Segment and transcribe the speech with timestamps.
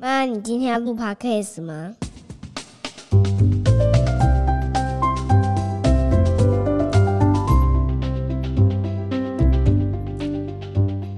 [0.00, 1.94] 妈，你今天要录 podcast 吗？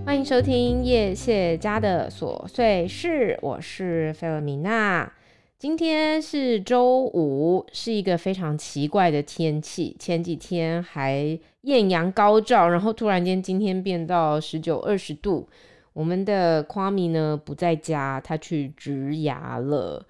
[0.05, 5.12] 欢迎收听叶谢家的琐碎事，我是菲尔米娜。
[5.61, 9.95] 今天是周五，是一个非常奇怪的天气。
[9.96, 15.49] 前几天还艳阳高照，然后突然间今天变到十九、二十度。
[15.93, 20.06] 我们的夸米呢不在家，他去植牙了。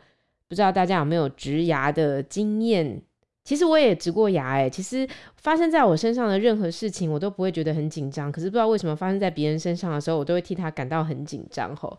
[0.48, 3.02] 不知道大家有没有植牙的经验？
[3.44, 8.30] 其实我也植过牙，哎，其实发生在我身上的任何事情，我都不会觉得很紧张。
[8.30, 11.74] 可是不知道为什么发生在别人身上的时候，我都会替他感到很紧张。
[11.74, 11.98] 吼。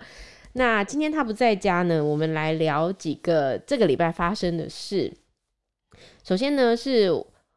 [0.53, 5.11] 那今天他不在家呢，我们来聊几个这个礼拜发生的事。
[6.23, 7.09] 首先呢，是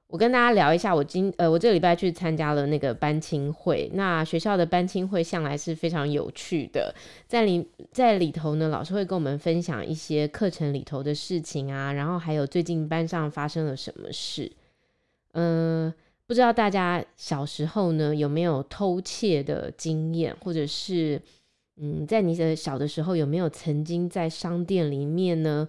[0.09, 3.91] 我跟大家聊一下，我今呃，我这个礼拜去参加了那个班亲会。
[3.95, 6.95] 那学校的班亲会向来是非常有趣的，
[7.27, 14.51] 在里在里头呢，老师会跟我们分享一些课程里头的事情啊，然后还有最近班上发生了什么事。
[15.33, 15.93] 嗯、
[16.27, 21.21] 不知道大家小时候呢有没有偷窃的经验，或者是？
[21.79, 25.69] 嗯，在你的小的时候，有没有曾经在商店里面呢，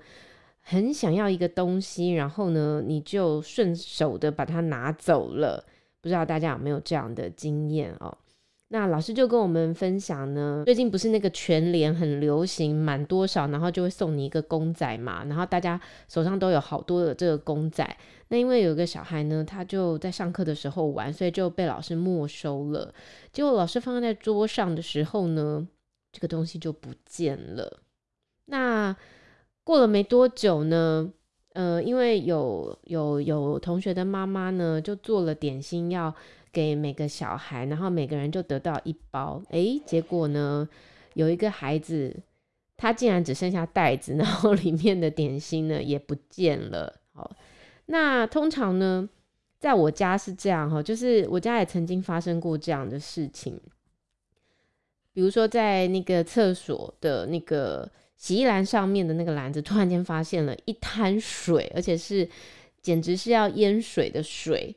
[0.69, 5.63] 很想要一个东西，然后呢，你就顺手的把它拿走了？
[6.01, 8.17] 不知道大家有没有这样的经验哦？
[8.67, 15.79] 那老师就跟我们分享呢，最近不是那个全联很流行，满多少然后就会送你一个公仔嘛，然后大家
[16.09, 17.97] 手上都有好多的这个公仔。
[18.27, 22.93] 那因为有一个小孩呢，他就在上课的时候玩，所以就被老师没收了。
[23.31, 25.65] 结果老师放在桌上的时候呢，
[26.11, 27.79] 这个东西就不见了。
[28.47, 28.93] 那
[29.67, 31.11] 过了没多久呢，
[31.51, 36.15] 呃，因为有有有同学的妈妈呢，就做了点心要
[36.53, 39.43] 给每个小孩，然后每个人就得到一包。
[39.49, 40.65] 诶，结果呢，
[41.15, 42.15] 有一个孩子，
[42.77, 47.01] 他竟然只剩下袋子， 然后里面的点心呢也不见了。
[47.11, 47.29] 好，
[47.87, 49.09] 那通常呢，
[49.59, 53.59] 在我家是这样哈，就是我家也曾经发生过这样的事情。
[55.11, 62.27] 比如说，在那个厕所的那个洗衣篮上面的那个篮子，突然间发现了一滩水，而且是
[62.81, 64.75] 简直是要淹水的水。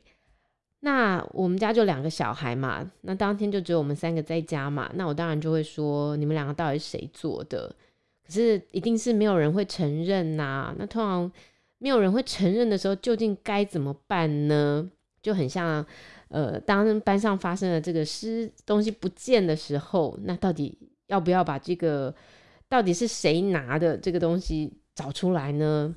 [0.81, 7.67] 那我们家就两个小孩嘛，那当天就只有我们三个在家嘛，那我当然就会说，你们两个到底谁做的？
[8.25, 10.73] 可是一定是没有人会承认呐。
[10.77, 11.31] 那通常
[11.79, 14.89] 没有人会承认的时候，究竟该怎么办呢？
[15.21, 15.85] 就很像。
[16.33, 20.73] 呃，当班上发生了这个失东西不见的时候，那到底
[21.07, 22.15] 要不要把这个
[22.71, 25.93] 到底是谁拿的这个东西找出来呢？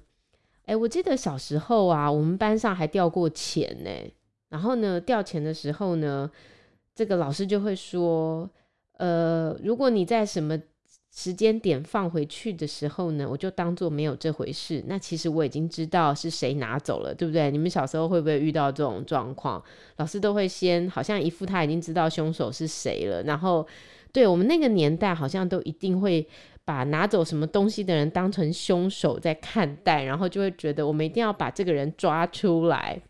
[0.64, 3.90] 哎，我记得小时候啊，我们班上还掉过钱呢。
[4.48, 6.28] 然后呢，掉钱的时候呢，
[6.92, 8.50] 这个老师就会说，
[8.94, 10.60] 呃，如果你在什么。
[11.16, 14.82] 时间点放回去的时候呢，我就当做没有这回事。
[14.88, 17.52] 那其实我已经知道是谁拿走了，对不对？
[17.52, 19.62] 你们小时候会不会遇到这种状况？
[19.98, 23.64] 老师都会先好像一副他已经知道凶手是谁了，然后
[24.10, 26.26] 对我们那个年代好像都一定会
[26.64, 33.00] 把拿走什么东西的人当成凶手在看待，然后就会觉得我们一定要把这个人抓出来。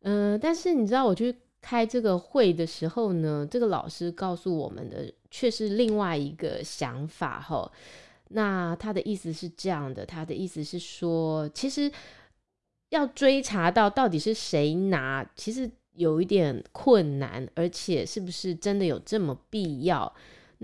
[0.00, 5.12] 嗯、但是你知道我去开这个会的时候呢，这个老师告诉我们的。
[5.36, 7.68] 却是另外一个想法哈，
[8.28, 11.90] 那他的意思是这样的，他的意思是说，其实
[12.90, 20.14] 要追查到到底是谁拿，其实有一点困难，而且是不是真的有这么必要？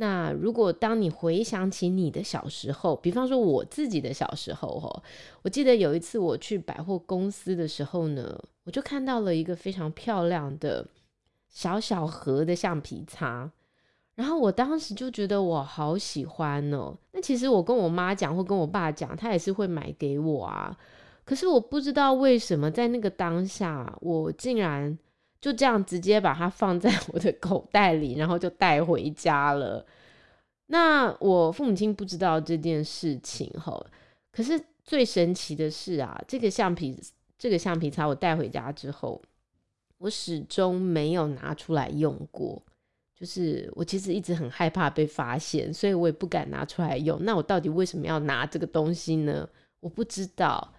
[0.00, 5.02] 那如果当你回想起你的小时候，比方说我自己的小时候哈，
[5.42, 8.34] 我记得有一次我去百货公司的时候呢，
[8.64, 10.86] 我就看到了一个非常漂亮的
[11.50, 13.50] 小小盒的橡皮擦。
[14.14, 16.96] 然后我当时就觉得我好喜欢哦。
[17.12, 20.74] 那其实我跟我妈讲或跟我爸讲，他也是会买给我啊。
[21.26, 24.98] 可是我不知道为什么在那个当下，我竟然
[25.40, 29.84] 就这样直接把它放在我的口袋里，然后就带回家了。
[30.66, 33.84] 那我父母亲不知道这件事情哈。
[34.30, 36.96] 可是最神奇的是啊，这个橡皮
[37.38, 39.20] 这个橡皮擦我带回家之后，
[39.98, 42.62] 我始终没有拿出来用过。
[43.16, 47.18] 就是我其实一直很害怕被发现，所以我也不敢拿出来用。
[47.24, 49.48] 那我到底为什么要拿这个东西呢？
[49.80, 50.72] 我不知道。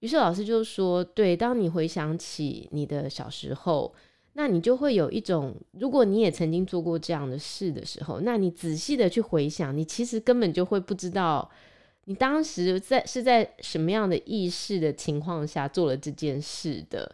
[0.00, 3.94] 于是老师就说：“对，当你回想起你的小时候，
[4.34, 11.50] 那你就会有一种，如果你也曾经做过这样的事的时候，那你仔细的去回想，你其实根本就会不知道
[12.04, 17.10] 你当时在是在什么样的意识的情况下做了这件事的。”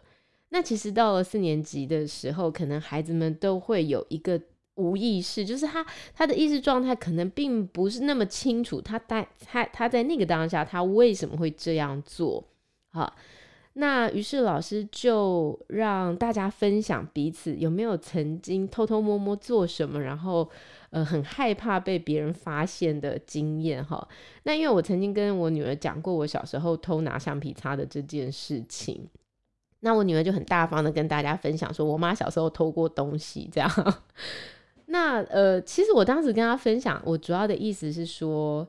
[0.49, 4.39] 那其实到了四年级的时候，可能孩子们都会有一个
[4.75, 5.83] 无意识，就是他
[6.13, 12.43] 他的意识状态可能并不是那么清楚，他在他他在那个当下，他为什么会这样做？
[12.93, 13.11] 好，
[13.73, 20.47] 那于是老师就让大家分享彼此有没有曾经偷偷摸摸做什么，然后
[20.91, 24.07] 呃很害怕被别人发现的经验哈。
[24.43, 29.07] 那因为我曾经跟我女儿讲过我小时候偷拿橡皮擦的这件事情，
[29.79, 34.03] 那我女儿就很大方的跟大家分享说，我妈小时候偷过东西这样。
[34.85, 38.67] 那呃，其实我当时跟她分享，我主要的意思是说，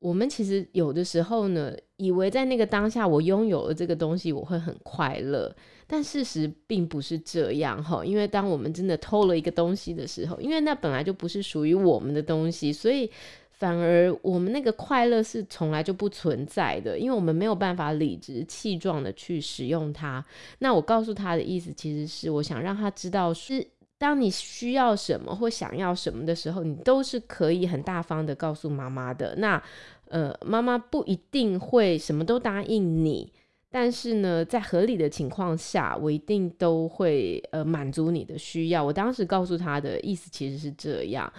[0.00, 5.54] 我们其实有的时候呢，以为在那个当下我拥有了这个东西，我会很快乐，
[5.86, 8.02] 但事实并不是这样哈。
[8.02, 13.10] 因为当我们真的偷了一个东西的时候，因为那本来就不是属于我们的东西，所以
[13.50, 20.24] 反而我们那个快乐是从来就不存在的，因为我们没有办法理直气壮的去使用它。
[20.60, 23.66] 那我告诉他的意思，其实是我想让他知道是。
[24.00, 29.34] 当你需要什么或想要什么的时候，你都是可以很大方的告诉妈妈的。
[29.36, 29.62] 那，
[30.10, 33.32] 呃，妈妈不一定会什么都答应你，
[33.70, 38.84] 但是呢，在合理的情况下，我一定都会呃满足你的需要。
[38.84, 41.32] 我当时告诉他的意思其实是这样。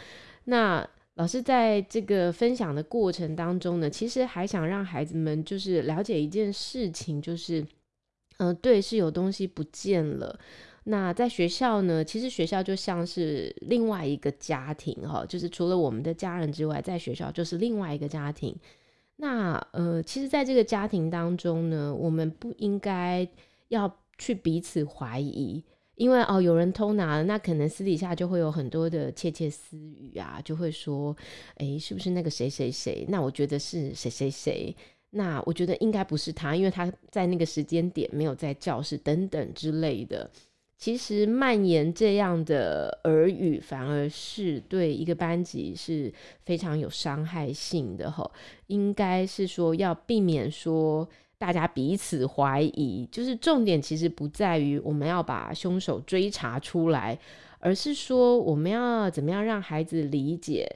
[0.46, 7.66] 那老师在这个分享的过程当中呢，其实还想让孩子们就是了解一件事情，就是，
[8.38, 10.40] 呃，对，是有东西不见了。
[10.84, 18.56] 那在学校呢，其实学校就像是另外一个家庭哈，就是除了我们的家人之外，在学校就是另外一个家庭。
[19.18, 23.28] 那呃，其实在这个家庭当中呢，我们不应该
[23.68, 25.64] 要去彼此怀疑，
[25.94, 31.16] 因为哦，有人偷拿了，那可能私底下就会有很多的窃窃私语啊，就会说，
[31.58, 33.06] 诶，是不是那个谁谁谁？
[33.10, 34.76] 那我觉得是谁谁谁，
[35.12, 40.28] 那我觉得应该不是他，因为他在那个时间点没有在教室等等之类的。
[40.82, 46.12] 其实蔓延这样的耳语，反而是对一个班级是
[46.44, 48.32] 非常有伤害性的吼。
[48.66, 51.08] 应该是说要避免说
[51.38, 57.16] 大家彼此怀疑，就是重点其实不在于我们要把凶手追查出来，
[57.60, 60.68] 而是说我们要怎么样让孩子理解，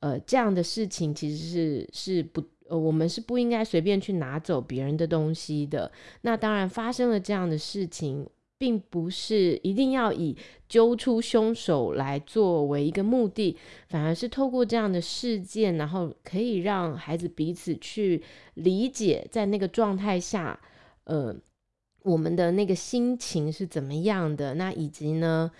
[0.00, 5.90] 呃，这样的事情其实是是不，呃，我们是不应该随便去拿走别人的东西的。
[6.20, 8.26] 那当然发生了这样的事情。
[8.56, 10.36] 并不是一定要以
[10.68, 13.56] 揪出凶手来作为一个目的，
[13.88, 18.22] 反而是透过这样的事件，然后可以让孩子彼此去
[18.54, 20.58] 理解，在那个状态下，
[21.04, 21.34] 呃，
[22.02, 24.54] 我们的那个心情是怎么样的。
[24.54, 25.50] 那以及呢，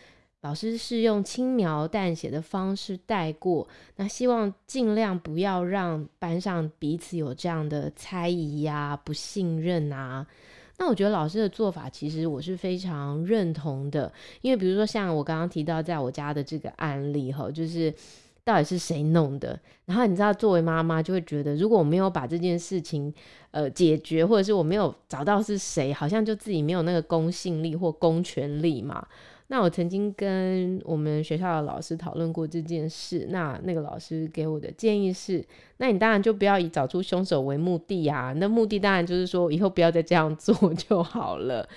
[0.43, 10.27] 老师是用轻描淡写的方式带过，那希望尽量不要让班上彼此有这样的猜疑呀、不信任啊。
[10.77, 17.95] 那我觉得老师的做法其实我是非常认同的，因为比如说像我刚刚提到在我家的这个案例哈，就是
[18.43, 19.59] 到底是谁弄的？
[19.87, 23.13] 然后你知道，作为妈妈就会觉得，如果我没有把这件事情
[23.53, 29.07] 呃解决，或者是我没有找到是谁，好像就自己没有那个公信力或公权力嘛。
[29.49, 35.45] 那我曾经跟我们学校的老师讨论过这件事，那那个老师给我的建议是，
[35.77, 41.69] 那你当然就不要以找出凶手为目的啊，那目的当然就是说以后不要再这样做 就好了。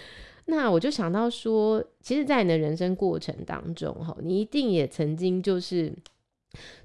[0.50, 5.94] 那我就想到说，其实，在你的人生过程当中，哈，你一定也曾经就是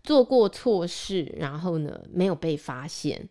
[0.03, 3.29] 做过错事，然后呢，没有被发现。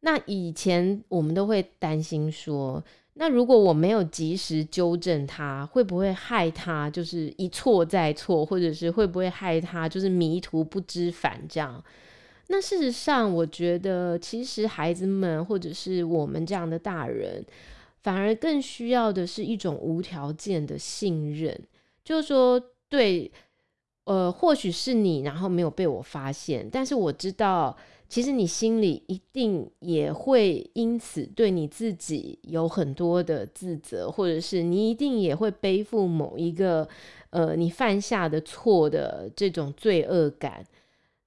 [0.00, 11.82] 那以前我们都会担心说，那如果我没有及时纠正他，会不会害他就是一错再错，或者是会不会害他就是迷途不知返这样？
[12.46, 17.44] 那事实上，我觉得其实孩子们或者是我们这样的大人，
[18.02, 21.60] 反而更需要的是一种无条件的信任，
[22.04, 23.30] 就是说，对，
[24.04, 27.76] 呃，或许是你，然后没有被我发现，但是我知道。
[28.10, 36.88] 其实你心里一定也会因此对你自己有很多的自责，或者是你一定也会背负某一个
[37.30, 40.66] 呃你犯下的错的这种罪恶感。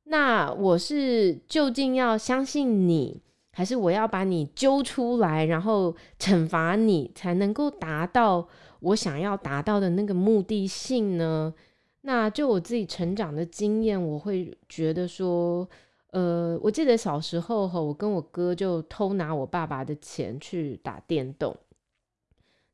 [0.04, 3.22] 那我是究竟要相信你，
[3.54, 8.46] 还是我要把你揪出来，然后惩罚你，才能够达到
[8.82, 11.54] 我想要达到的那个目的性呢？
[12.02, 15.66] 那就我自己成长的经验，我会觉得说。
[16.14, 21.56] 呃，我记得小时候哈，我跟我哥就偷拿我爸爸的钱去打电动。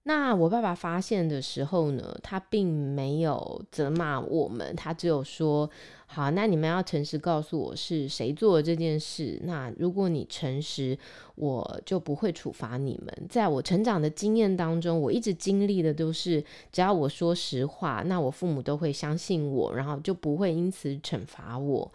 [0.03, 5.69] 那我爸爸发现的时候呢，他并没有责骂我们，他只有说
[6.05, 9.39] ：“好，那你们要诚实告诉我是谁做的这件事。
[9.43, 10.97] 那如果你诚实，
[11.35, 16.43] 我就不会处罚你们。”在我成长的经验当中，我一直经历的都是，
[16.73, 21.89] 只要我说实话，那我父母都会相信我，然后就不会因此惩罚我。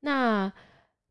[0.00, 0.52] 那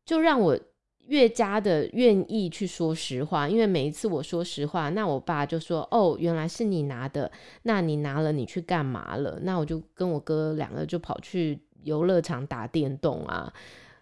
[0.04, 0.58] 就让我。
[1.06, 7.30] 越加的愿意去说实话，因为每一次我说实话，那我爸就说：“哦，原来是你拿的，
[7.64, 13.52] 那你拿了，你去干嘛了？”那我就跟我哥两个就跑去游乐场打电动啊。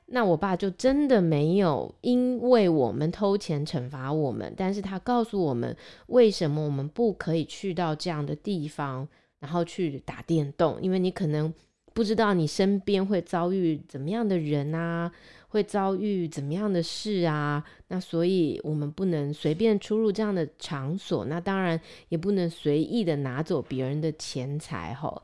[0.07, 9.09] 那我爸就真的没有因为我们偷钱惩罚我们，但是他告诉我们为什么我们不可以去到这样的地方，
[9.41, 11.53] 然后去打电动，因为你可能
[11.93, 15.11] 不知道你身边会遭遇怎么样的人啊。
[15.53, 17.63] 会遭遇怎么样的事啊？
[17.89, 21.79] 那所以我们不能随便出入这样的场所，那当然
[22.09, 25.23] 也不能随意的拿走别人的钱财哈。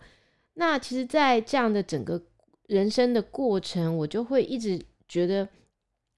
[0.54, 2.22] 那其实，在这样的整个
[2.66, 5.48] 人生的过程，我就会一直觉得，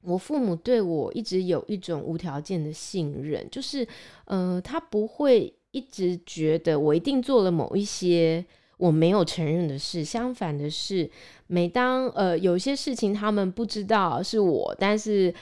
[0.03, 3.87] 我父母对我一直有一种无条件的信任，就是，
[4.25, 8.45] 呃，他不会一直觉得我一定做了某一些。
[8.81, 11.09] 我没有承认的事，相反的是，
[11.47, 15.33] 每当呃有些事情他们不知道是我，但是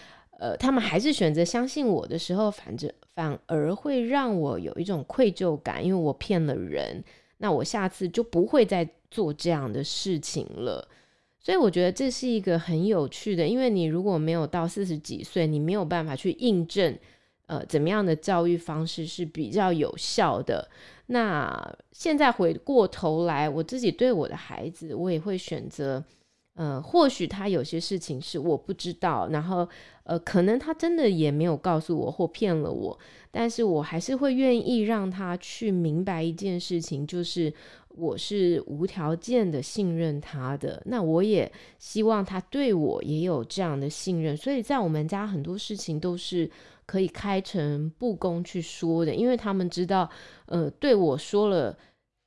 [0.41, 7.03] 呃他们还是选择相信我的时候，反正反而会让我有一种愧疚感，因为我骗了人，
[7.39, 10.89] 那我下次就不会再做这样的事情了。
[11.39, 16.99] 所以我觉得这是一个很有趣的，因为你如果没有到四十几岁，你没有办法去印证。
[17.49, 20.69] 呃，怎么样的教育方式是比较有效的？
[21.07, 26.05] 那现在回过头来，我自己对我的孩子，我也会选择，
[26.57, 29.67] 呃，或许他有些事情是我不知道，然后，
[30.05, 32.99] 呃，可能他真的也没有告诉我或骗了我，
[33.31, 37.51] 但是我还是会愿意让他去明白一件事情，就是
[37.89, 40.83] 我是无条件的信任他的。
[40.85, 46.51] 那我也希望他对我也有这样的信任，所以在我们家很多事情都是。
[46.89, 50.09] 可以开诚布公去说的，因为他们知道，
[50.47, 51.77] 呃，对我说了，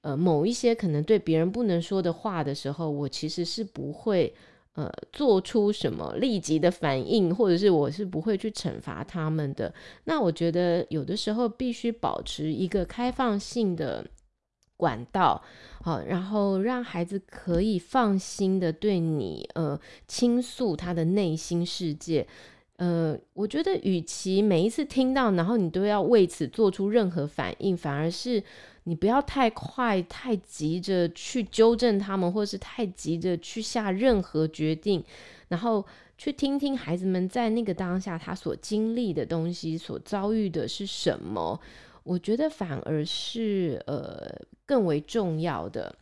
[0.03, 4.32] 呃，某一些可能对别人不能说的话的时候，我其实是不会，
[4.74, 9.74] 呃，做出什么立即的反应，或者是我是不会去惩罚他们的。
[10.03, 14.06] 那我觉得有的时候必须保持一个开放性的
[14.77, 15.41] 管道，
[15.84, 22.27] 好，然后让孩子可以放心的对你，呃，倾诉他的内心世界。
[22.82, 28.44] 呃，我觉得，与其每一次听到，然后你都要为此做出任何反应，反而是
[28.86, 35.04] 你不要太快、太急着去纠正他们，或是太急着去下任何决定，
[35.50, 35.86] 然后
[36.18, 41.60] 去听听孩子们在那个当下他所经历的东西、所遭遇的是什么。
[42.02, 44.28] 我觉得反而是呃
[44.66, 45.96] 更为重要的。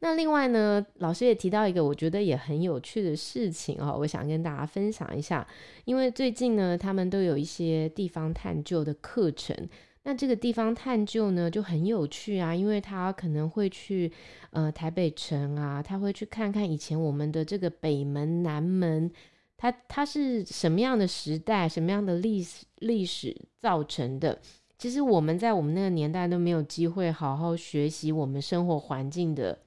[0.00, 5.46] 那另外呢，老师也提到一个我觉得也很有趣的事情哦，我想跟大家分享一下。
[5.86, 9.56] 因为最近呢，他们都有一些地方探究的课程。
[10.02, 14.12] 那这个地方探究呢就很有趣啊，因为他可能会去
[14.50, 19.10] 呃台北城啊，他会去看看以前我们的这个北门、南门，
[19.56, 24.38] 它它是什么样的时代、什么样的历史历史造成的。
[24.78, 29.58] 其实我们在我们那个年代都没有机会好好学习我们生活环境的。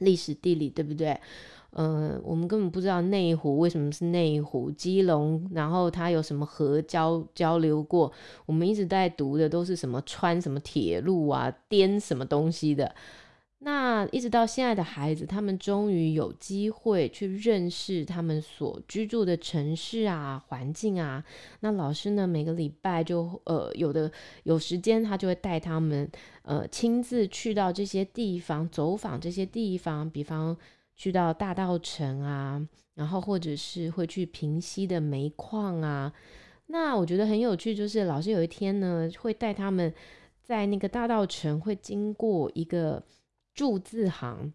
[0.00, 1.18] 历史地理对不对？
[1.74, 8.12] 嗯、我们根本不知道内湖为什么是内湖，基隆，然后它有什么河交交流过？
[8.44, 12.92] 我们一直在读的都是什么川什么铁路啊，滇什么东西的。
[13.62, 21.22] 那一直到现在的孩子，他们终于有机会去认识他们所居住的城市啊、环境啊。
[21.60, 24.10] 那老师呢，每个礼拜就呃有的
[24.44, 30.56] 有时间，他就会带他们呃亲自去到这些地方走访这些地方，比方
[30.96, 36.10] 去到大道城啊，然后或者是会去平溪的煤矿啊。
[36.68, 39.92] 那我觉得很有趣，就是老师有一天呢会带他们
[40.42, 43.02] 在那个大道城会经过一个。
[43.60, 44.50] 注字行，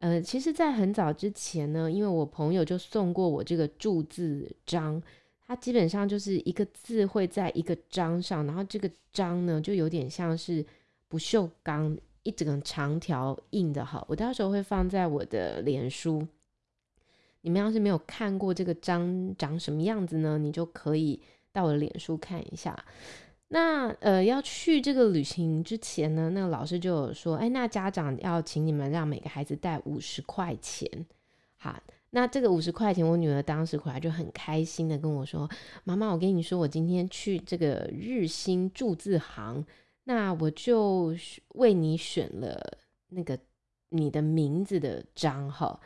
[0.00, 5.00] 呃，其实，在很早之前呢，因为我朋友就送过我这个注字章，
[5.46, 10.66] 它基本上就是一个字会在一个章上，然后这个章呢，就有点像是
[11.06, 13.84] 不锈钢一整个长条印的。
[13.84, 16.26] 哈，我到时候会放在我的脸书，
[17.42, 21.22] 你们要是没有看过这个章长什么样子呢，你就可以
[21.52, 22.76] 到我的脸书看一下。
[23.54, 30.88] 那呃，要去这个旅行之前呢，那个老师就有说，哎，那家长要请你们让每个孩子带五十块钱。
[31.58, 31.78] 好，
[32.08, 35.46] 那这个五十块钱，我女儿当时回来就很开心的跟我说，
[35.84, 39.62] 妈妈，我跟你说，我今天去这个日新注字行，
[40.04, 41.14] 那我就
[41.48, 42.78] 为你选了
[43.08, 43.38] 那个
[43.90, 45.78] 你的名字的章哈。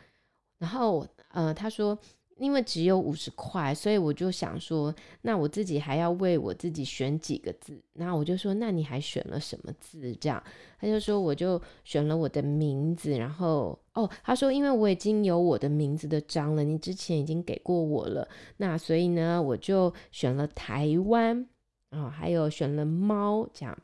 [0.58, 1.98] 然后呃，他说。
[2.38, 7.80] 因为只有五十块，所以我就想说，那我自己还要为我自己选几个字。
[7.94, 10.14] 然后我就说，那你还选了什么字？
[10.20, 10.42] 这样
[10.78, 13.16] 他就说，我就选了我的名字。
[13.16, 18.28] 然后哦，他说，因为我已经有我的名字的章了，你之前已经给过我了，
[18.58, 21.40] 那所以呢，我就选了台湾
[21.88, 23.78] 啊、哦，还有选了猫这样。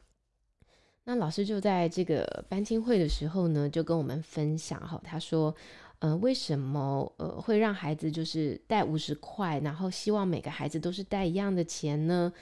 [1.05, 5.55] 那老师就在这个班亲会的时候呢，就跟我们分享哈，他说。
[6.03, 12.33] 呃，为什么呃会让孩子就是带五十块，然后希望每个孩子都是带一样的钱呢？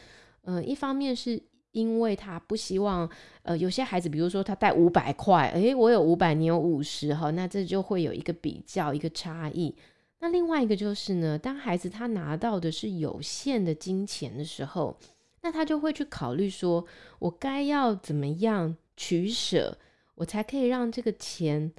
[0.45, 1.39] 呃，一方面是
[1.73, 3.07] 因为他不希望，
[3.43, 9.75] 呃，有些孩子比如说他带五百块，诶，我有五百，你有五十，哈，那这就会有一个比较，一个差异。
[10.21, 14.97] 那另外一个就是呢，当孩子他拿到的是有限的金钱的时候，
[15.43, 16.87] 那他就会去考虑说，
[17.19, 19.77] 我该要怎么样取舍，
[20.15, 21.71] 我才可以让这个钱。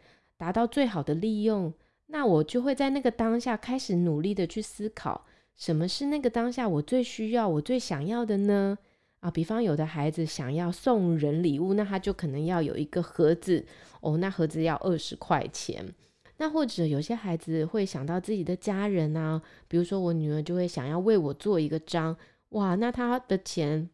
[0.42, 1.72] 达到最好的利用，
[2.08, 5.24] 那我就会在那个当下开始努力的去思考，
[5.56, 8.76] 什么是那个当下我最需要、我最想要的呢？
[9.20, 13.64] 啊，比方有的孩子想要送人礼物，那他就可能要有一个盒子
[14.00, 15.94] 哦，那盒子要二十块钱。
[16.38, 22.18] 那或者有些孩子会想到自己的家人啊，比如说我女儿就会想要为我做一个章，
[22.50, 23.88] 哇，那他的钱。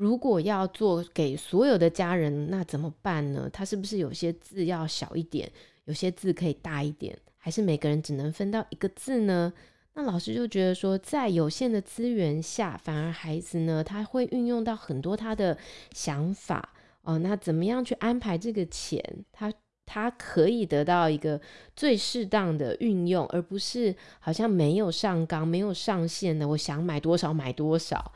[0.00, 3.50] 如果要做给所有的家人，那怎么办呢？
[3.52, 5.52] 他是不是有些字要小一点，
[5.84, 9.52] 有些字可以大一点，还是每个人只能分到一个字呢？
[9.92, 15.58] 那老师就觉得说，在有限的资源下，反而孩子呢，他会运用到很多他的
[15.92, 17.18] 想法哦。
[17.18, 19.04] 那怎么样去安排这个钱？
[19.30, 19.52] 他
[19.84, 21.38] 他可以得到一个
[21.76, 28.10] 最适当的运用，而不是好像没有上纲、没有上限的，我想买多少买多少。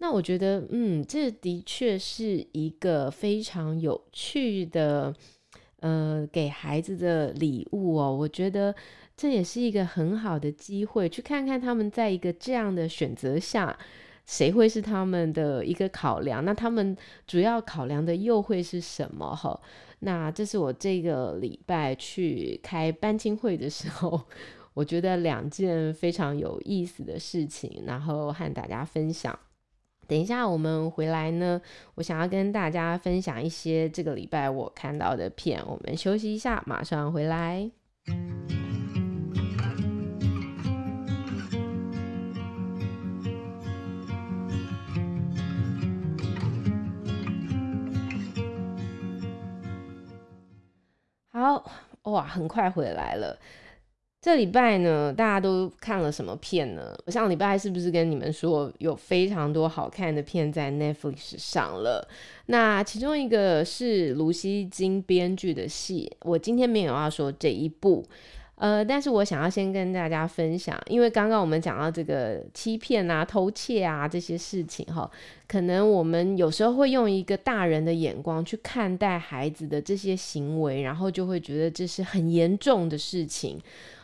[0.00, 5.12] 那我觉得，嗯，这的确是一个非常有趣的，
[5.80, 8.14] 呃，给孩子的礼物哦。
[8.14, 8.72] 我觉得
[9.16, 13.76] 这也是一个很好的机会，去看看他们在一个这样的选择下，
[14.24, 16.44] 谁会是他们的一个考量。
[16.44, 19.34] 那他们主要考量的又会是什么？
[19.34, 19.60] 哈，
[19.98, 24.20] 那这是我这个礼拜去开班亲会的时候，
[24.74, 29.36] 我觉得两件非常有意思的事情，然后和大家分享。
[30.08, 31.60] 等一下，我们回来呢，
[31.96, 35.62] 我想要跟大家分享一些这个礼拜我看到的片。
[35.66, 37.70] 我们休息一下，马上回来。
[51.30, 51.70] 好，
[52.04, 53.38] 哇，很快回来了。
[54.20, 56.92] 这礼拜呢，大家都看了什么片呢？
[57.06, 62.06] 我上礼拜是不是跟你们说有非常多好看的片在 Netflix 上了？
[62.46, 68.04] 那其中一个是卢熙京编剧的戏，我今天没有要说这一部，
[68.56, 75.08] 呃，但是我想要先跟大家分享，因为刚刚我们讲到这个欺骗啊、偷窃啊这些事情哈，
[75.46, 83.56] 可能我们有时候会用一个大人的眼光去看待孩子的这些行为，然后就会觉得这是很严重的事情。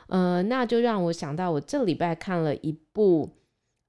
[0.09, 3.31] 呃，那就让我想到，我这礼拜看了一部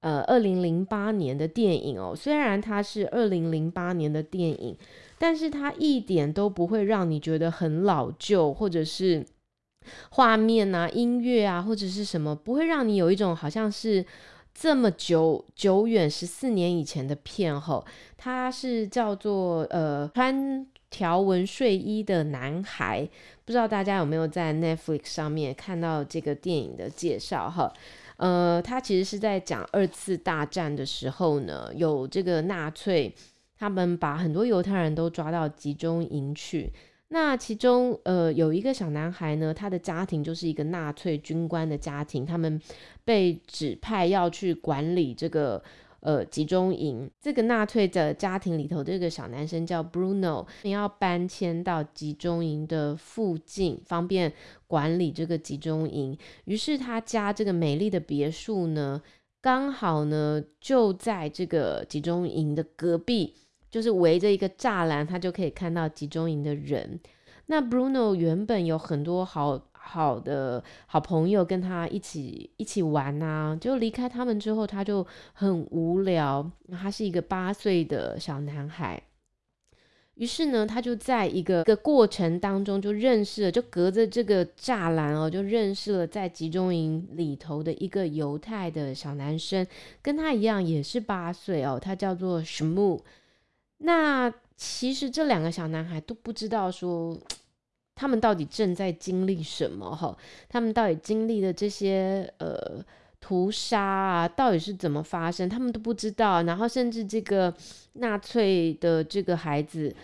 [0.02, 2.16] 呃二零零八年的电影哦。
[2.16, 4.78] 虽然它是二零零八年的电影，
[5.20, 9.26] 但是它一点都不会让你觉得很老旧，或者是
[10.10, 14.06] 画面啊、音乐啊，或者是什么，不会让你有一种好像是
[14.54, 17.86] 这么久久远十四年以前的片后。
[18.18, 23.08] 它是叫做呃穿条纹睡衣的男孩。
[23.46, 27.72] 不知道大家有没有在 Netflix 上面看到这个电影的介绍哈？
[28.18, 33.14] 呃，他其实是在讲二次大战的时候呢，有这个纳粹，
[33.56, 36.74] 他们把很多犹太人都抓到集中营去。
[37.10, 42.60] 那其中呃有一个小男孩呢，他的家庭就是一个纳粹军官的家庭，他们
[43.04, 45.64] 被指派要去管理这个。
[46.06, 54.32] 呃，集中营这个纳粹的家庭里头，这个小男生叫 Bruno，要搬迁到集中营的附近，方便
[54.68, 56.16] 管理这个集中营。
[56.44, 59.02] 于是他家这个美丽的别墅呢，
[59.42, 63.34] 刚好呢就在这个集中营的隔壁，
[63.72, 67.00] 就是围着一个栅栏，他就可以看到集中营的人。
[67.48, 69.70] 那 Bruno 原本有很多好。
[69.88, 76.52] 好的好朋友跟他一起一起玩啊，就离开他们之后，他就很无聊。
[76.72, 79.02] 他是一个八岁的小男孩，
[80.16, 89.66] 于是呢，他就在一个个过程当中就认识了，就隔着这个栅栏哦，就认识了在集中营里头的一个犹太的小男生，
[90.02, 93.00] 跟他一样也是八岁哦，他叫做 Shmu。
[93.78, 97.18] 那其实这两个小男孩都不知道说，
[97.96, 100.16] 他们到底正在经历什么哈，
[100.48, 102.84] 他们到底经历的这些呃
[103.20, 106.44] 屠杀啊，到底是怎么发生，他们都不知道。
[106.44, 107.54] 然后甚至这个
[107.94, 109.96] 纳粹的这个孩子。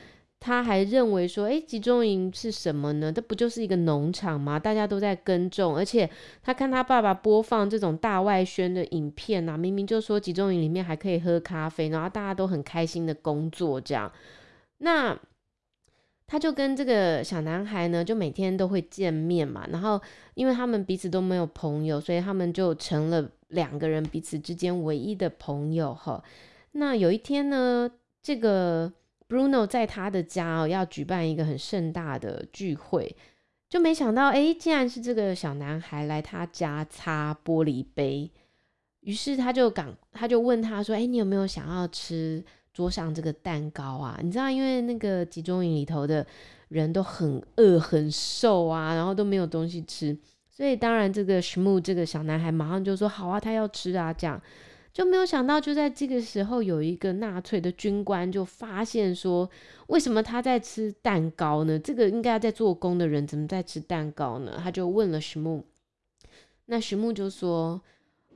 [0.44, 3.14] 他还认为说，诶，集中营是什么呢？
[3.14, 4.58] 这不就是一个农场吗？
[4.58, 6.10] 大家都在耕种，而且
[6.42, 14.12] 他看他爸爸播放这种大外宣的影片啊，明明就说集中营里面还可以喝咖啡，然后大家都很开心的工作这样。
[14.80, 15.16] 那
[16.32, 20.02] 他就跟这个小男孩呢，就每天都会见面嘛，然后
[20.36, 26.24] 因为他们彼此都没有朋友，所以他们就成了两个人彼此之间唯一的朋友哈。
[26.72, 27.92] 那有一天呢，
[28.24, 28.94] 这个。
[29.32, 33.16] Bruno 在他的家哦，要举办一个很盛大的聚会，
[33.70, 38.30] 就没想到，哎，竟然是这个小男孩来他家擦玻璃杯。
[39.00, 44.20] 于是他就赶，他就问他说：“哎，你有没有想要吃桌上这个蛋糕啊？
[44.22, 46.26] 你知道，因为那个集中营里头的
[46.70, 50.18] 人都很饿、很瘦啊，然后都没有东西吃，
[50.50, 54.42] 所以当然这个 Shmu 这个小男孩马上就说：好啊，他要吃啊，这样。”
[54.94, 59.50] 就没有想到，就在这个时候，有一个纳粹的军官就发现说
[59.88, 61.80] ：“为什么他在吃蛋糕呢？
[61.80, 65.64] 这个应该在做工的人怎么在吃蛋糕呢？”他就问了徐木，
[66.66, 67.82] 那徐木就说：“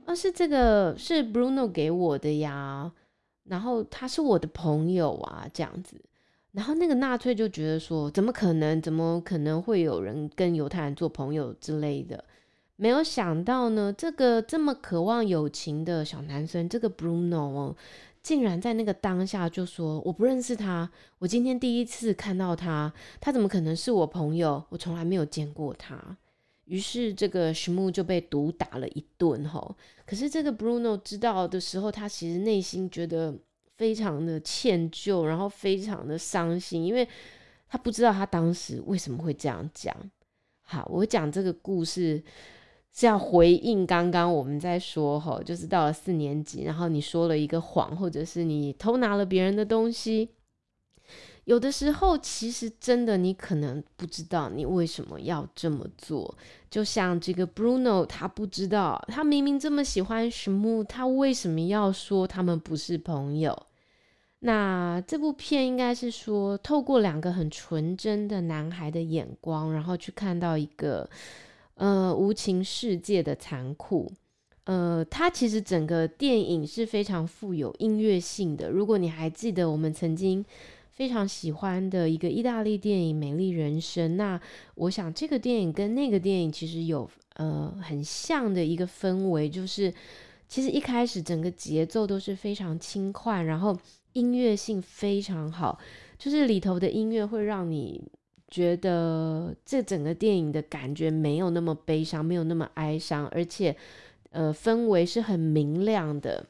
[0.06, 2.90] 啊，是这个是 Bruno 给我的呀，
[3.48, 6.00] 然后他是我的朋友啊，这样子。”
[6.52, 8.80] 然后那个纳粹就觉得说：“怎么可能？
[8.80, 12.24] 怎么可能会有人跟犹太人做朋友之类的？”
[12.76, 17.76] 没有想到呢，这个这么渴望友情的小男生，这个 Bruno 哦，
[18.22, 24.62] 竟然在那个当下就说：“我不认识他，我今天第一次看到他，他怎么可能是我朋友？
[24.70, 26.16] 我从来没有见过他。”
[26.66, 29.74] 于是这个 Shmu 就被毒打了一顿吼。
[30.04, 33.34] 可是这个 Bruno 知道的时候，他其实内心觉得
[33.76, 37.08] 非常的歉疚，然后非常的伤心，因为
[37.68, 39.92] 他不知道他当时为什么会这样讲。
[40.62, 42.22] 好，我讲这个故事。
[42.98, 50.30] 是要回应刚刚我们在说吼，就是到了四年级，然后你说了一个谎，或者是你偷拿了别人的东西，
[51.46, 56.32] 有的时候其实真的你可能不知道你为什么要这么做。
[56.70, 63.56] 就像这个 Bruno，他不知道，他明明这么喜欢 Shmu，他为什么要说他们不是朋友？
[64.40, 71.08] 那这部片应该是说，透过两个很纯真的男孩的眼光，然后去看到一个。
[71.78, 74.10] 呃，无情世界的残酷。
[74.64, 78.70] 呃，它其实整个电影是非常富有音乐性的。
[78.70, 80.42] 如果你还记得我们曾经
[80.96, 84.40] 非常喜欢的一个意大利电影《美丽人生》，那
[84.74, 89.92] 我想这个电影跟那个电影其实有呃很像的一个氛围，就是
[90.48, 93.78] 其实一开始整个节奏都是非常轻快，然后
[94.14, 95.78] 音乐性非常好，
[96.18, 98.02] 就是里头的音乐会让你。
[98.48, 103.76] 觉得这整个电影的感觉没有那么悲伤，没有那么哀伤，而且，
[104.30, 106.46] 呃，氛围是很明亮的。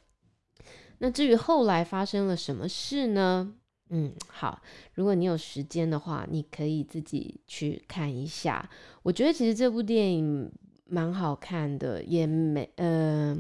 [0.99, 3.55] 那至于后来发生了什么事呢？
[3.91, 4.61] 嗯，好，
[4.95, 8.69] 如果你有时间的话，你可以自己去看一下。
[9.03, 10.51] 我觉得其实这部电影
[10.89, 13.37] 蛮好看的，也没，呃，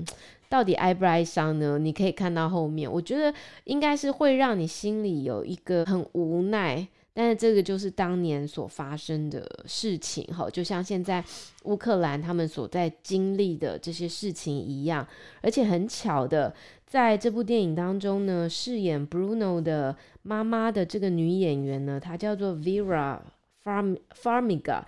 [0.49, 1.79] 到底哀不哀伤呢？
[1.79, 6.87] 你可以看到后面，我觉得应该是会让你心里有一个很无奈。
[7.19, 11.25] 但是这个就是当年所发生的事情，哈，就像现在
[11.63, 15.07] 乌克兰他们所在经历的这些事情一样。
[15.41, 16.55] 而且很巧的，
[16.87, 23.19] 在这部电影当中呢，饰演 Bruno 的妈妈的这个女演员呢，她叫做 Vera
[23.65, 24.83] Farm Farmiga，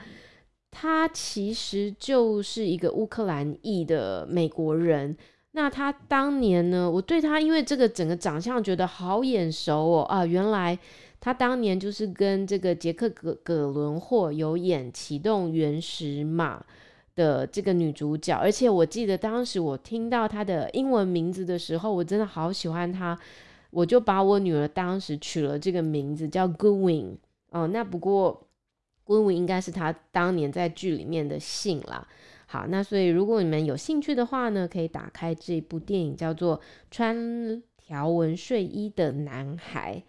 [0.70, 5.16] 她其实就是一个乌克兰裔的美国人。
[5.52, 10.78] 那她当年呢，我对她因为这个整个长相觉得好眼熟哦，啊，原来。
[11.20, 16.58] 她当年就是跟这个杰克·葛葛伦霍有演《启动原始码》
[17.18, 23.18] 的这个女主角，而且我记得当时我听到她的英文名字的时候，我真的好喜欢她，
[23.70, 27.16] 我就把我女儿当时取了这个名字叫 Goodwin
[27.50, 27.66] 哦。
[27.66, 28.46] 那不过
[29.04, 32.06] Gwyn 应该是她当年在剧里面的姓啦。
[32.46, 36.56] 好，那所以如果你们有兴趣的话呢，可以打开这部电影，叫做
[36.90, 40.02] 《穿条纹睡衣的男孩》。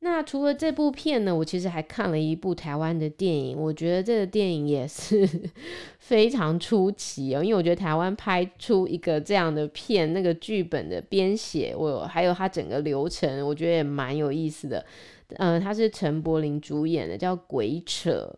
[0.00, 5.28] 那除了这部片呢，我其实还看了一部台湾的电影，我觉得这个电影也是
[5.98, 14.84] 非常出奇哦，因为我觉得台湾拍出一个这样的片，那个剧本的编写，我还有它整个流程，我觉得也蛮有意思的。
[15.30, 18.32] 嗯、呃，它是陈柏霖主演的，叫《鬼扯》。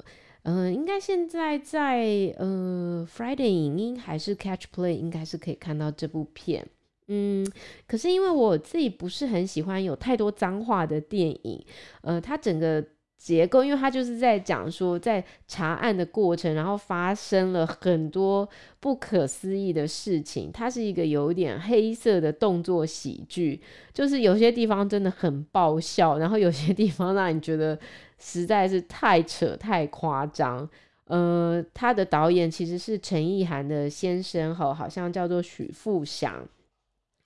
[0.45, 6.67] 嗯、应该现在在呃 Friday 影音还是 Catch Play，应该是可以看到这部片。
[7.13, 7.45] 嗯，
[7.89, 11.61] 可是因为我自己不是很喜欢有太多脏话的电影，
[12.03, 12.85] 呃，它整个
[13.19, 20.53] 结构，因为它就是在讲说，在查案的过程，然后发生了很多不可思议的事情。
[20.53, 23.61] 它是一个有点黑色的动作喜剧，
[23.93, 27.77] 就是有些地方真的很爆笑，然后有些地方让你觉得
[28.21, 30.67] 实在是太扯太夸张。
[31.07, 36.47] 呃，他的导演其实是陈意涵的先生，吼，好像叫做许富祥。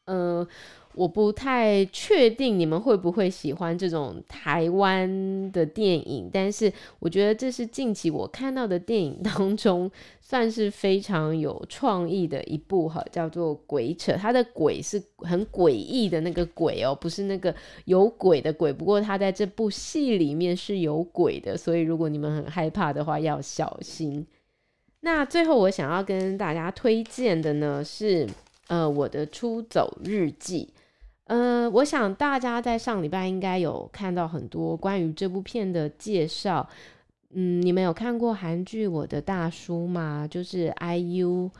[0.06, 0.46] 呃，
[0.94, 9.90] 我不太确定你们会不会喜欢这种台湾的电影，但是我觉得这是近期我看到的电影当中
[10.20, 14.12] 算是非常有创意的一部哈，叫做《鬼扯》。
[14.16, 17.54] 它的“鬼”是很诡异的那个“鬼”哦，不是那个
[17.86, 18.70] 有鬼的“鬼”。
[18.74, 24.26] 不过它在这部戏里面是有鬼的，所以如果你们很害怕的话，要小心。
[25.00, 28.28] 那最后我想要跟大家推荐的呢是。
[28.68, 30.72] 呃，我的出走日记。
[31.24, 36.68] 呃，我想大家在上礼拜应该有看到很多关于这部片的介绍。
[37.30, 40.28] 嗯，你们有看过韩剧《我的大叔》吗？
[40.30, 41.50] 就是 IU，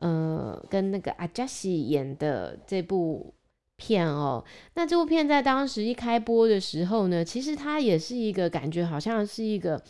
[0.00, 3.32] 呃，跟那个阿加西演的这部
[3.76, 4.44] 片哦。
[4.74, 9.82] 那这部片在当时一开播的时候呢，其实它也是一个感觉，好像是一个。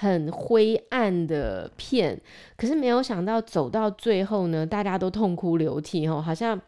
[0.00, 2.20] 很灰暗的片，
[2.56, 6.60] 可是没有想到走到最后呢，大家都痛哭流涕哦，好像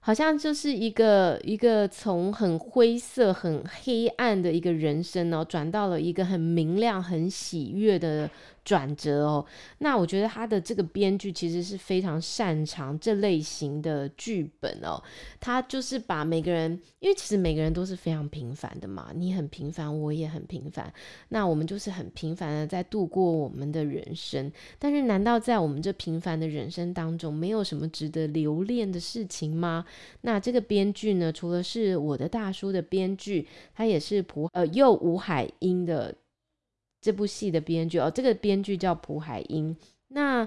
[0.00, 8.28] 好像就是一个一个从很灰色、很黑暗的一个人生呢，转到了一个很明亮、很喜悦的。
[8.70, 9.44] 转折哦，
[9.78, 15.02] 那我觉得他的这个编剧其实是非常擅长这类型的剧本哦。
[15.40, 20.92] 他就是把每个人，因为其实每个人都是非常平凡的嘛，你很平凡，我也很平凡，
[21.30, 24.52] 那我们就是很平凡的在度过我们的人生。
[24.78, 29.84] 但是，难道在我们这平凡的人生当中，没有什么值得留恋的事情吗？
[30.20, 36.14] 那这个编剧呢，除了是我的大叔的编剧，他也是朴呃又吴海英的。
[37.00, 39.74] 这部戏的编剧哦，这个编剧叫朴海英。
[40.08, 40.46] 那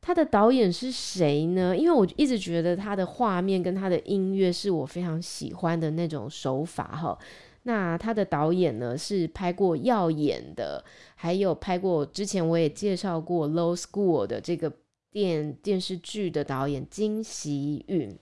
[0.00, 1.76] 他的导演是谁呢？
[1.76, 7.18] 因为我一直觉得他的画面跟他的音乐是我非常喜欢的那种手法哈。
[7.64, 10.82] 那他的导演呢，是拍过《耀眼》的，
[11.14, 14.72] 还有拍过之前我也介绍过《Low School》的这个
[15.12, 18.18] 电电视剧的导演金熙允。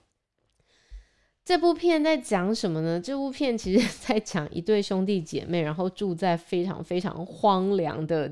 [1.49, 3.01] 这部片在讲什么呢？
[3.01, 8.31] 这部片其实 在讲一对兄弟姐妹，然后住在非常非常荒凉的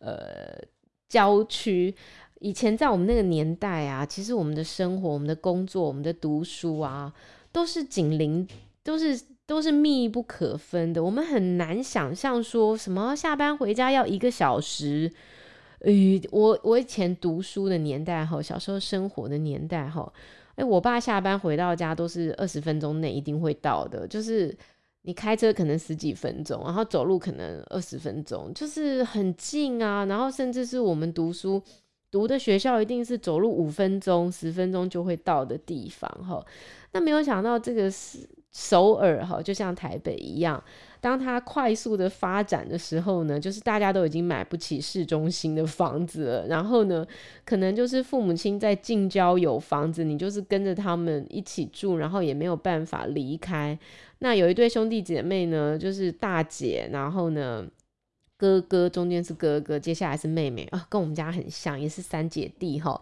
[0.00, 0.62] 呃
[1.08, 1.94] 郊区。
[2.40, 7.10] 以前在我们那个年代啊，其实我们的生活、我们的工作、我们的读书啊，
[7.50, 8.46] 都是紧邻，
[8.84, 11.02] 都是都是密不可分的。
[11.02, 15.10] 我们很难想象说什么下班回家要一个小时。
[15.78, 15.90] 呃，
[16.30, 20.12] 我我以前读书的年代哈，小时候生活的年代哈。
[20.60, 24.54] 哎，我爸下班回到家都是二十分钟内一定会到的，就是
[25.02, 30.04] 你开车可能十几分钟，然后走路可能二十分钟，就是很近啊。
[30.04, 31.62] 然后甚至是我们读书
[32.10, 36.44] 读的学校，一定是走路五分钟、十分钟就会到的地方哈。
[36.92, 40.62] 那没有想到这个是首尔哈，就像台北一样。
[41.00, 47.06] 当它快速的发展的时候呢，就是大家都已经买不起市中心的房子了，然后呢，
[47.44, 53.78] 可能就是父母亲在近郊有房子，你就是跟着他们一起住，然后也没有办法离开。
[54.18, 57.66] 那有一对兄弟姐妹呢，就是大姐，然后呢，
[58.36, 63.00] 哥哥中间是哥哥，接下来是妹妹啊，跟我们家很像，也是三姐弟哈。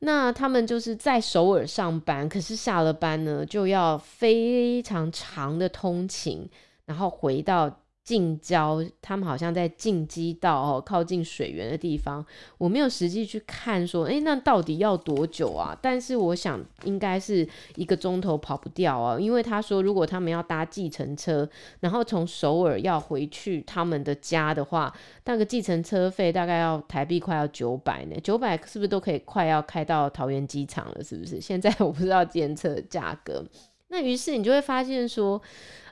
[0.00, 6.46] 那他们就是在首尔上班，可是下了班呢，就要非常长的通勤。
[6.88, 12.24] 然后回到近郊，他们好像在近畿道哦，靠近水源的地方。
[12.56, 15.78] 我没有实际去看，说，诶，那到底要多久啊？
[15.82, 17.46] 但是我想应该是
[17.76, 21.46] 一个钟头跑不掉啊，因为他说，如果他们要搭计程车，
[21.80, 24.90] 然后从首尔要回去他们的家的话，
[25.26, 31.04] 那个计程车费大概要台币快要九百呢，九百是不是都可以快要开到桃园机场了？
[31.04, 31.38] 是不是？
[31.38, 33.44] 现在我不知道计程车价格。
[33.90, 35.38] 那于是你就会发现说。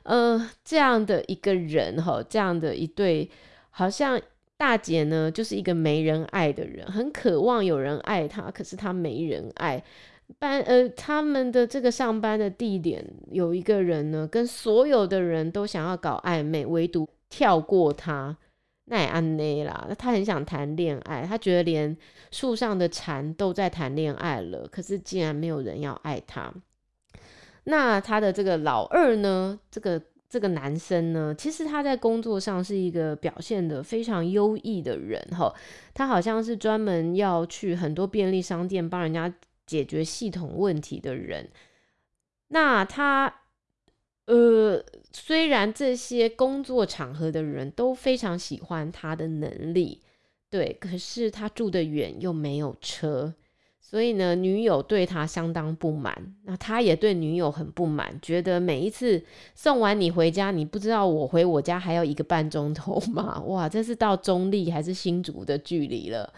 [0.07, 3.29] 呃，这样的一个人哈，这样的一对，
[3.71, 4.19] 好像
[4.55, 9.83] 大姐呢，就是一个没人爱的人，很渴望有人爱她，可是她没人爱。
[10.39, 18.37] 班呃，他们的这个上班的地点有一个人呢，跟所有的人都想要搞暧昧，唯独跳过他，
[18.85, 19.89] 那也安内啦。
[19.97, 21.95] 他很想谈恋爱，他觉得连
[22.31, 26.53] 树上的蝉都在谈恋爱了，可是竟然没有人要爱他。
[27.69, 29.59] 那他的这个老二呢？
[29.69, 31.35] 这个这个男生呢？
[31.37, 35.53] 其实他在工作上是一个表现得非常优异的人哈。
[35.93, 39.33] 他好像是专门要去很多便利商店帮人家
[39.65, 41.49] 解决系统问题的人。
[42.47, 43.41] 那他，
[44.27, 50.01] 呃，虽然这些工作场合的人都非常喜欢他的能力，
[50.49, 53.33] 对，可是他住得远又没有车。
[53.89, 59.23] 所以呢，女友对他相当不满，那他也对女友很不满，觉得每一次
[59.55, 63.41] 送完你回家，你不知道我回我家还要一个半钟头吗？
[63.47, 66.33] 哇，这是到中立还是新竹的距离了。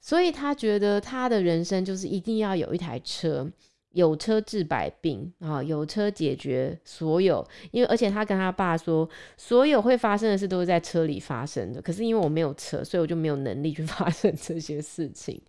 [0.00, 3.48] 所以他觉得他的人生就是一定要有一台车，
[3.92, 7.46] 有车治百病啊，有车解决所有。
[7.70, 11.80] 因为而且他跟他爸说，所有会发生的事都是在车里发生的。
[11.80, 15.40] 可是因为我没有车，所以我就没有能力去发生这些事情。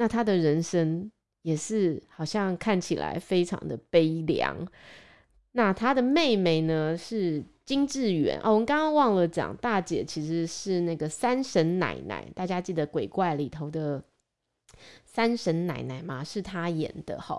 [0.00, 1.10] 那他的人生
[1.42, 4.66] 也是好像看起来非常的悲凉。
[5.52, 14.02] 那他的妹妹呢是金智媛哦，我们刚刚忘了讲，大姐其实是那个三婶奶奶，大家记得鬼怪里头的
[15.04, 16.24] 三婶奶奶吗？
[16.24, 17.38] 是她演的哈。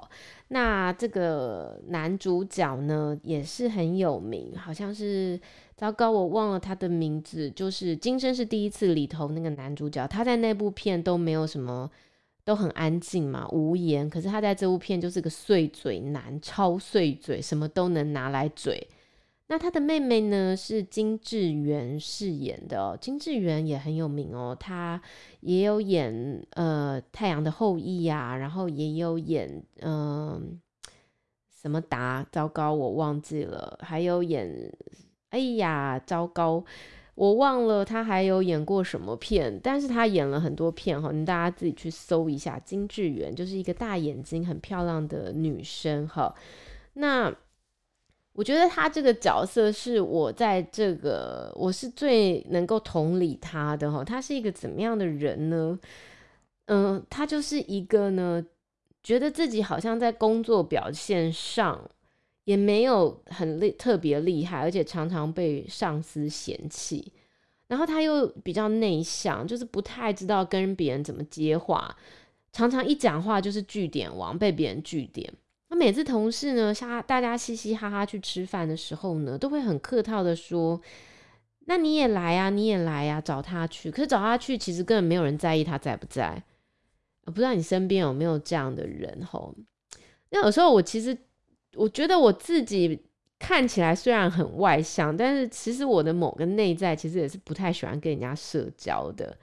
[0.49, 5.39] 那这个男主角呢也是很有名，好像是
[5.75, 11.89] 糟糕，我忘了他的名字，就是《今生是第一次》里头那个男主角，他在那部片都没有什么。
[12.43, 14.09] 都很安静嘛，无言。
[14.09, 18.87] 可是他在这部片就是个碎嘴男，超碎嘴，什么都能拿来嘴。
[19.47, 22.97] 那他的妹妹呢，是金智媛饰演的。
[23.01, 25.01] 金智媛也很有名哦，她
[25.41, 30.57] 也有演呃《太阳的后裔》呀，然后也有演嗯、
[31.61, 34.71] 什么达，糟糕，我忘记了，还有演
[35.31, 36.63] 哎呀，糟糕。
[37.15, 42.57] 我忘了他还有演过什么片，但是他演了很多片哈，你大家自己去搜一下。
[42.59, 46.33] 金智媛就是一个大眼睛、很漂亮的女生哈。
[46.93, 47.31] 那
[48.33, 54.03] 我觉得她这个角色是我在这个我是最能够同理她的哈。
[54.03, 55.77] 她是一个怎么样的人呢？
[56.67, 58.43] 嗯，她就是一个呢，
[59.03, 61.89] 觉得自己好像在工作表现上。
[62.45, 67.13] 也没有很厉特别厉害，而且常常被上司嫌弃。
[67.67, 71.95] 然后他又比较内向，就是不太知道跟别人怎么接话，
[72.51, 75.31] 常常一讲话就是句点王，被别人句点。
[75.69, 80.81] 那每次同事呢，像大家嘻嘻哈哈去吃饭的时候呢，都会很客套的说
[81.67, 86.43] ：“那你也来啊，你也来啊，找他去。”可是找他去，其实根本没有人在意他在不在。
[87.23, 89.55] 我不知道你身边有没有这样的人吼？
[90.31, 91.17] 那有时候我其实。
[91.75, 92.99] 我觉得我自己
[93.39, 99.35] 看起来虽然很外向，但是其实我的某个内在其实也是不太喜欢跟人家社交的。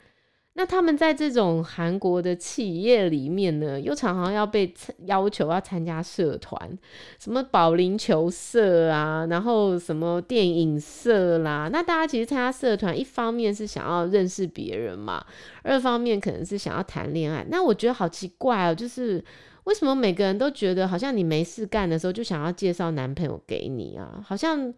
[0.55, 4.75] 那他们在这种韩国的企业里面呢，又常常要被
[5.07, 6.79] 要求要参加社团，
[7.21, 11.69] 什么保龄球社啊，然后什么电影社啦。
[11.73, 15.25] 那大家其实参加社团，一方面是想要认识别人嘛，
[15.63, 17.47] 二方面可能是想要谈恋爱。
[17.49, 19.25] 那我觉得好奇怪哦，就是。
[19.69, 24.19] 为什么每个人都觉得好像你没事干的时候就想要介绍男朋友给你啊？
[24.27, 24.73] 好像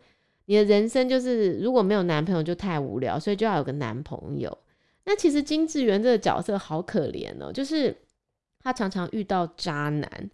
[0.47, 4.59] 你的人生就是如果没有男朋友就太无聊，所以就要有个男朋友。
[5.05, 7.97] 那其实金智媛这个角色好可怜哦，就是
[8.61, 10.31] 她常常遇到渣男，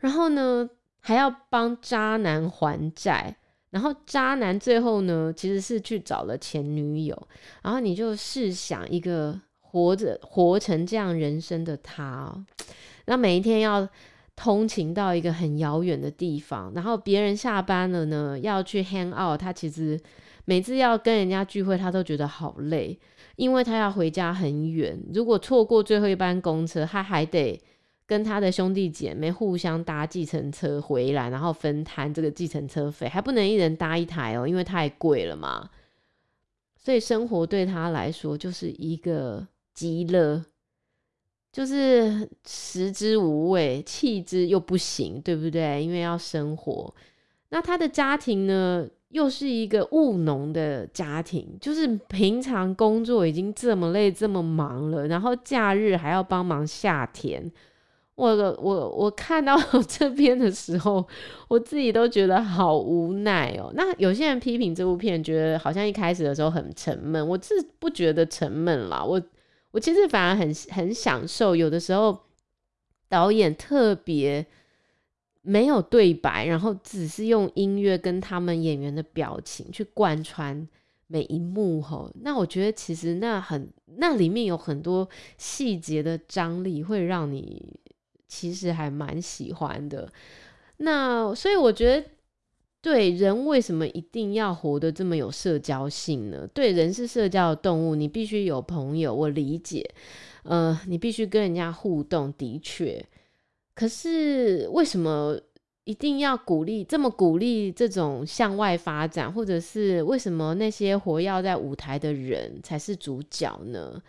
[0.00, 0.68] 然后呢
[0.98, 3.36] 还要帮渣男还债，
[3.70, 7.28] 然后渣男最后呢其实是去找了前女友，
[7.62, 12.44] 然后你就试想一个活着活成这样人生的他哦。
[13.06, 13.88] 那每一天要
[14.36, 20.00] 通勤到一个很遥远的地方，然后别人下班了呢，要去 hang out，他其实
[20.44, 22.98] 每次要跟人家聚会，他都觉得好累，
[23.36, 24.98] 因为他要回家很远。
[25.12, 27.60] 如果错过最后一班公车，他还得
[28.06, 35.68] 跟他的兄弟姐妹互相搭计程车回来，然后分摊这个计程车费，还不能一人搭一台哦，因为太贵了嘛。
[36.76, 40.44] 所以生活对他来说就是一个极乐。
[41.52, 45.82] 就是食之无味，弃之又不行，对不对？
[45.82, 46.94] 因为要生活。
[47.48, 57.50] 那他的家庭呢，又是一个务农的家庭，就是平常工作已经这么累、这么忙了，然后假日还要帮忙下田。
[58.14, 59.56] 我我我看到
[59.88, 61.04] 这边的时候，
[61.48, 63.72] 我自己都觉得好无奈哦。
[63.74, 69.20] 那有些人批评这部片，觉得好像一开始的时候很沉闷，我是不觉得沉闷啦，我。
[69.70, 72.18] 我其实反而很很享受，有的时候
[73.08, 74.46] 导演特别
[75.42, 80.68] 没有对白，然后只是用音乐跟他们演员的表情去贯穿
[81.06, 82.10] 每一幕吼。
[82.22, 87.78] 那我觉得其实那很那里面有很多细节的张力，会让你
[88.26, 90.12] 其实还蛮喜欢的。
[90.78, 92.06] 那所以我觉得。
[92.82, 96.48] 对，人为什么一定要活得这么有社交性呢？
[96.54, 99.14] 对，人是社交的动物，你必须有朋友。
[99.14, 99.86] 我理解，
[100.44, 103.04] 呃，你必须跟人家互动，的确。
[103.74, 105.38] 可是为什么
[105.84, 114.02] 一定要鼓励这么鼓励这种向外发展，或者是为什么那些活要在舞台的人才是主角呢？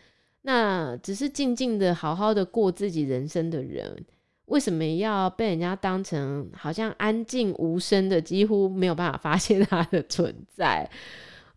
[0.43, 4.05] 那只是静静的好好的过自己人生的人，
[4.51, 10.87] 为什么要被人家当成好像安静无声的，几乎没有办法发现他的存在？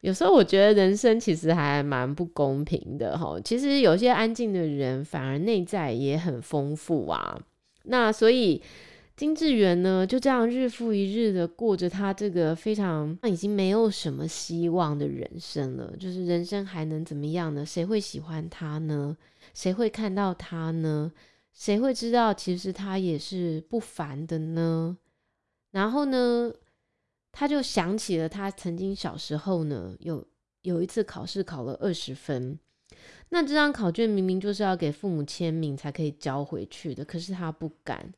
[0.00, 3.40] 有时候我觉得人生其实还蛮不公平的齁。
[3.42, 7.40] 其实有些安静的人反而内在也很丰富啊。
[7.84, 8.62] 那所以
[9.16, 15.92] 金智媛呢，就这样日复一日的过着他这个非常已经没有什么希望的人生了。
[15.98, 17.64] 就是人生还能怎么样呢？
[17.66, 19.16] 谁会喜欢他呢？
[19.52, 21.10] 谁会看到他呢？
[21.54, 24.98] 谁会知道其实他也是不凡的呢？
[25.70, 26.52] 然后呢，
[27.32, 30.26] 他就想起了他曾经小时候呢，有
[30.62, 32.58] 有一次考试考了二十分，
[33.28, 38.12] 那这张考卷明明就是要给父母签名才可以交回去的，可是他不敢。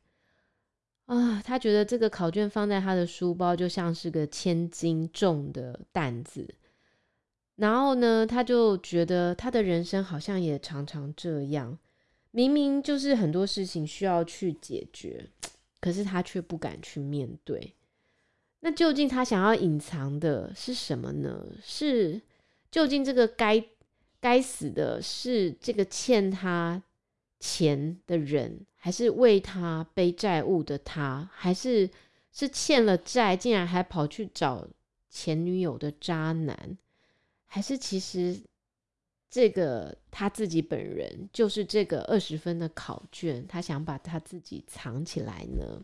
[1.05, 6.55] 啊，他觉得这个考卷放在他的书包就像是个千斤重的担子，
[7.55, 11.79] 然后呢，他就觉得他的人生好像也常常这样，
[12.37, 15.27] 明明就是很多事情需要去解决，
[15.79, 17.73] 可是他却不敢去面对。
[18.59, 21.47] 那究竟他想要隐藏的是什么呢？
[21.63, 22.21] 是
[22.69, 23.65] 究竟这个该
[24.19, 26.83] 该死的是这个欠他
[27.39, 31.89] 钱的人，还是为他背债务的他，还是
[32.31, 34.67] 是欠了债竟然还跑去找
[35.09, 36.77] 前女友的渣男，
[37.47, 38.39] 还是其实
[39.29, 45.83] 这个他自己本人就是这个二十分的考卷，他想把他自己藏起来呢？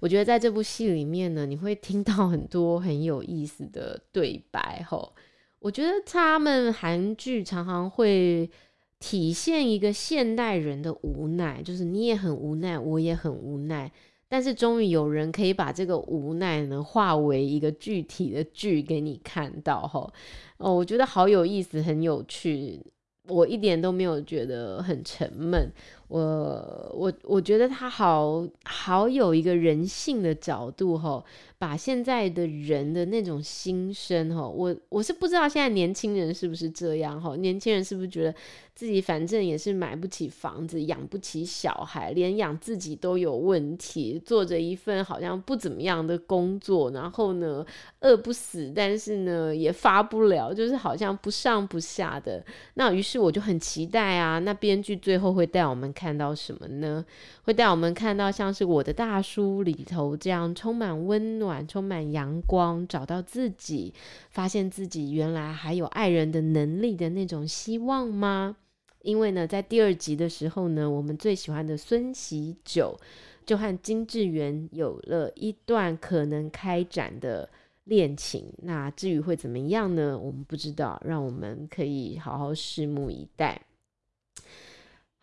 [0.00, 4.82] 我觉得在这部戏里面呢，你会听到很多很有意思的对白。
[4.82, 5.14] 吼，
[5.60, 8.50] 我觉得他们韩剧常常会
[8.98, 13.90] 体现一个现代人的无奈，就是你也很无奈，我也很无奈，
[14.28, 19.86] 但是终于有人可以把这个无奈呢化为一个具体的剧给你看到。
[19.86, 20.12] 吼，
[20.58, 22.80] 哦，我觉得好有意思，很有趣，
[23.28, 25.70] 我一点都没有觉得很沉闷。
[26.08, 31.24] 我我我觉得他好好有一个人性的角度吼，
[31.58, 38.32] 把现在的人的那种心声吼，我我是不知道现在年轻人是不是这样吼，年轻人是不是觉得
[38.72, 47.66] 自己反正也是买不起房子，养不起小孩，连养自己都有问题，做着一份好像不怎么样的工作，然后呢
[48.02, 52.44] 饿不死，但是呢也发不了，就是好像不上不下的。
[52.74, 55.92] 那于是我就很期待啊，那编剧最后会带我们。
[55.96, 57.02] 看到什么呢？
[57.44, 63.94] 会带我们看到像是我的大叔里头这样充满温暖、充满阳光，找到自己，
[64.30, 68.56] 发现自己原来还有爱人的能力的那种希望吗？
[69.00, 72.98] 因为呢，在第二集的时候呢，我们最喜欢的孙喜九
[73.46, 77.48] 就和金智媛有了一段可能开展的
[77.84, 78.52] 恋情。
[78.62, 80.18] 那至于会怎么样呢？
[80.18, 83.62] 我们不知道，让我们可以好好拭目以待。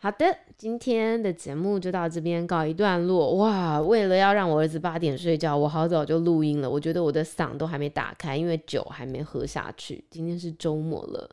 [0.03, 3.35] 好的，今天的节目就到这边告一段落。
[3.35, 6.69] 哇，为了要让我儿子八点睡觉，我好早就录音了。
[6.69, 10.03] 我觉得我的嗓都还没打开，因为酒还没喝下去。
[10.09, 11.29] 今天是周末了，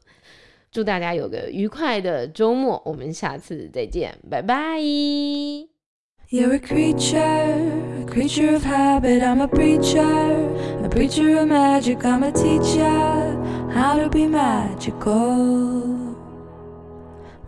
[0.70, 2.80] 祝大家有个愉快的周末。
[2.84, 4.78] 我们下次再见，拜拜。
[6.28, 9.20] You're a creature, a creature of habit.
[9.20, 12.04] I'm a preacher, a preacher of magic.
[12.04, 13.36] I'm a teacher,
[13.74, 15.89] how to be magical.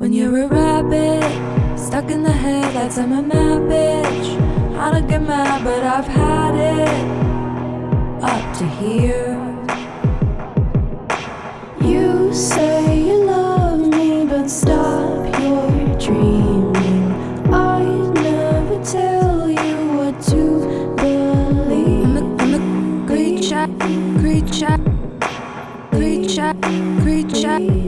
[0.02, 4.76] When you're a rabbit, stuck in the headlights, I'm a mad bitch.
[4.76, 6.88] I don't get mad, but I've had it
[8.20, 9.38] up to here.
[11.80, 17.12] You say you love me, but stop your dreaming.
[17.54, 22.06] I'd never tell you what to believe.
[22.06, 23.68] I'm a, I'm a creature,
[24.18, 24.78] creature,
[25.92, 26.54] creature,
[27.04, 27.81] creature.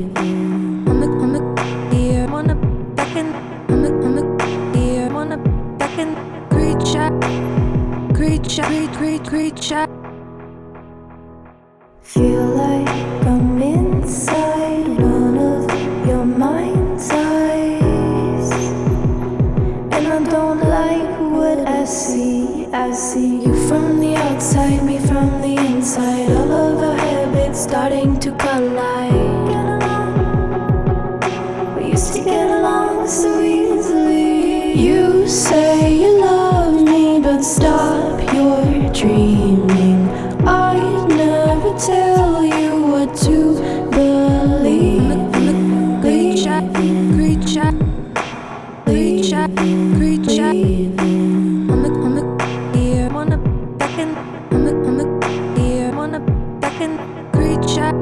[8.63, 9.87] Creature, creature.
[12.03, 13.04] Feel like
[41.87, 43.55] tell you what to
[43.91, 45.03] believe.
[46.01, 46.63] Creature,
[47.17, 47.73] creature,
[48.87, 49.49] creature,
[49.97, 50.53] creature.
[51.73, 53.39] I'm a, I'm a ear, wanna
[53.79, 54.17] beckon
[54.53, 56.21] I'm a, I'm a ear, wanna
[56.61, 56.99] beckon
[57.33, 57.93] Creature,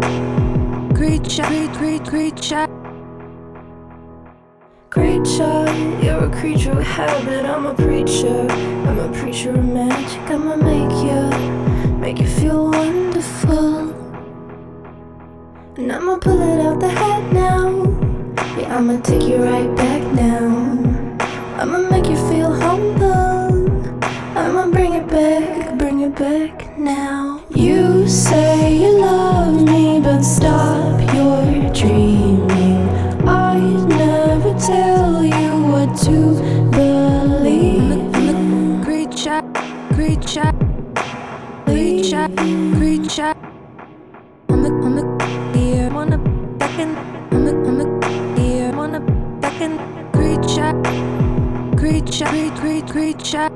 [0.95, 2.67] creature, creature, creature.
[4.91, 5.67] Creature,
[6.03, 7.45] you're a creature of habit.
[7.47, 10.21] I'm a preacher, I'm a preacher of magic.
[10.31, 10.82] I'm a man.
[16.25, 17.83] And pull it out the hat now.
[18.57, 20.47] Yeah, I'ma take you right back now.
[21.59, 23.71] I'ma make you feel humble.
[24.37, 27.43] I'ma bring it back, bring it back now.
[27.51, 30.72] You say you love me, but stop
[52.87, 53.52] great job.